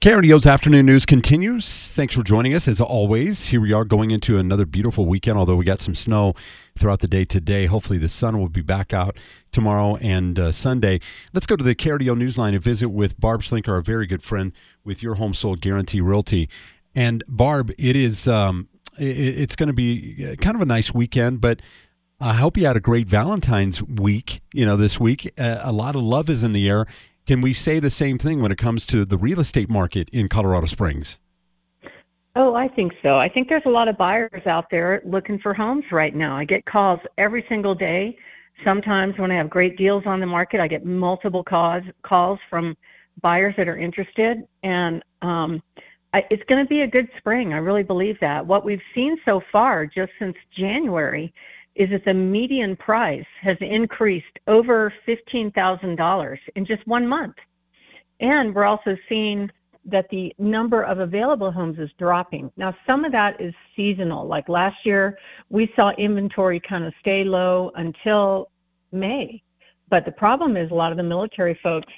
[0.00, 1.92] KRDO's afternoon news continues.
[1.92, 3.48] Thanks for joining us as always.
[3.48, 6.34] Here we are going into another beautiful weekend, although we got some snow
[6.78, 7.66] throughout the day today.
[7.66, 9.16] Hopefully, the sun will be back out
[9.50, 11.00] tomorrow and uh, Sunday.
[11.32, 14.52] Let's go to the KRDO Newsline and visit with Barb Schlinker, our very good friend
[14.84, 16.48] with Your Home Sold Guarantee Realty.
[16.94, 18.68] And Barb, it is um,
[19.00, 21.60] it, it's going to be uh, kind of a nice weekend, but
[22.20, 24.42] I hope you had a great Valentine's week.
[24.54, 26.86] You know, this week uh, a lot of love is in the air
[27.28, 30.28] can we say the same thing when it comes to the real estate market in
[30.28, 31.18] Colorado Springs?
[32.34, 33.18] Oh, I think so.
[33.18, 36.38] I think there's a lot of buyers out there looking for homes right now.
[36.38, 38.16] I get calls every single day.
[38.64, 42.74] Sometimes when I have great deals on the market, I get multiple calls calls from
[43.20, 45.62] buyers that are interested, and um,
[46.14, 47.52] I, it's going to be a good spring.
[47.52, 48.46] I really believe that.
[48.46, 51.34] What we've seen so far, just since January,
[51.78, 57.36] is that the median price has increased over $15,000 in just one month.
[58.20, 59.48] And we're also seeing
[59.84, 62.50] that the number of available homes is dropping.
[62.56, 64.26] Now, some of that is seasonal.
[64.26, 65.18] Like last year,
[65.50, 68.50] we saw inventory kind of stay low until
[68.90, 69.40] May.
[69.88, 71.92] But the problem is a lot of the military folks,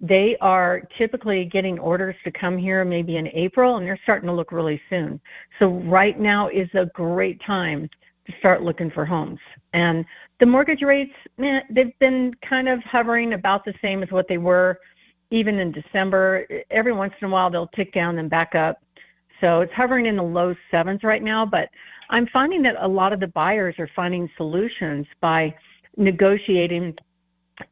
[0.00, 4.32] they are typically getting orders to come here maybe in April, and they're starting to
[4.32, 5.20] look really soon.
[5.58, 7.90] So right now is a great time
[8.26, 9.40] to start looking for homes.
[9.72, 10.04] And
[10.40, 14.78] the mortgage rates, they've been kind of hovering about the same as what they were
[15.30, 16.46] even in December.
[16.70, 18.82] Every once in a while, they'll tick down and back up.
[19.40, 21.44] So it's hovering in the low sevens right now.
[21.44, 21.68] But
[22.10, 25.54] I'm finding that a lot of the buyers are finding solutions by
[25.96, 26.96] negotiating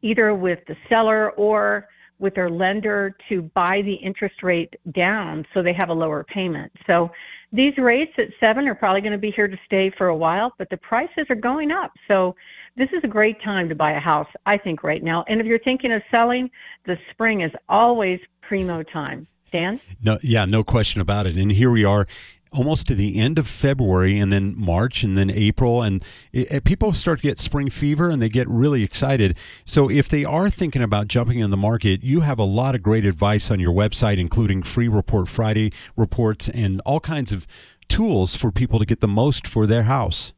[0.03, 1.89] either with the seller or
[2.23, 6.73] with their lender to buy the interest rate down so they have a lower payment.
[6.87, 7.11] So
[7.53, 10.55] these rates at seven are probably going to be here to stay for a while,
[10.57, 11.93] but the prices are going up.
[12.09, 12.35] So
[12.77, 15.25] this is a great time to buy a house, I think, right now.
[15.29, 16.49] And if you're thinking of selling,
[16.87, 19.27] the spring is always primo time.
[19.51, 19.81] Dan?
[20.03, 21.37] No, yeah, no question about it.
[21.37, 22.07] And here we are
[22.53, 26.65] almost to the end of February and then March and then April and it, it,
[26.65, 29.37] people start to get spring fever and they get really excited.
[29.65, 32.83] So if they are thinking about jumping in the market, you have a lot of
[32.83, 37.47] great advice on your website including free report Friday reports and all kinds of
[37.89, 40.33] tools for people to get the most for their house.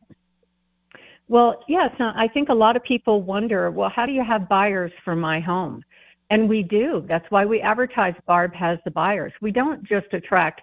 [1.29, 4.93] Well, yes, I think a lot of people wonder, well, how do you have buyers
[5.05, 5.83] for my home?
[6.31, 7.05] And we do.
[7.09, 9.33] That's why we advertise Barb has the buyers.
[9.41, 10.63] We don't just attract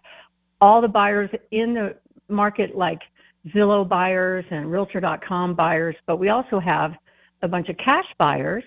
[0.62, 1.98] all the buyers in the
[2.30, 3.02] market like
[3.50, 6.94] Zillow buyers and Realtor.com buyers, but we also have
[7.42, 8.64] a bunch of cash buyers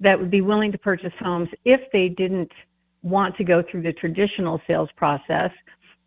[0.00, 2.50] that would be willing to purchase homes if they didn't
[3.02, 5.52] want to go through the traditional sales process.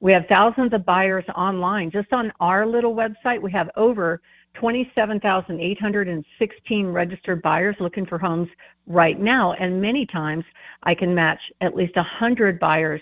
[0.01, 1.91] We have thousands of buyers online.
[1.91, 4.21] Just on our little website, we have over
[4.55, 8.49] 27,816 registered buyers looking for homes
[8.87, 9.53] right now.
[9.53, 10.43] And many times
[10.83, 13.01] I can match at least 100 buyers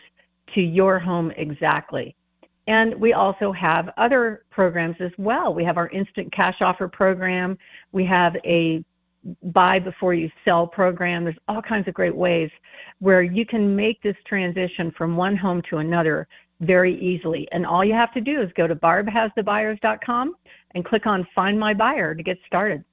[0.54, 2.16] to your home exactly.
[2.68, 5.54] And we also have other programs as well.
[5.54, 7.58] We have our instant cash offer program.
[7.94, 8.84] We have a
[9.44, 11.24] buy before you sell program.
[11.24, 12.50] There's all kinds of great ways
[13.00, 16.28] where you can make this transition from one home to another
[16.62, 17.48] very easily.
[17.52, 20.36] And all you have to do is go to barbhasthebuyers.com
[20.76, 22.84] and click on Find My Buyer to get started.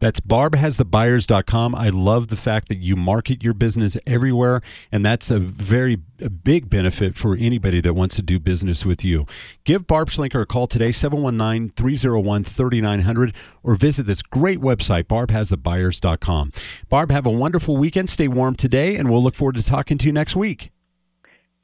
[0.00, 1.74] That's barbhasthebuyers.com.
[1.74, 6.28] I love the fact that you market your business everywhere, and that's a very a
[6.28, 9.26] big benefit for anybody that wants to do business with you.
[9.64, 16.52] Give Barb Schlinker a call today, 719 301 3900, or visit this great website, barbhasthebuyers.com.
[16.88, 18.10] Barb, have a wonderful weekend.
[18.10, 20.70] Stay warm today, and we'll look forward to talking to you next week.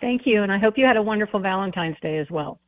[0.00, 2.60] Thank you, and I hope you had a wonderful Valentine's Day as well.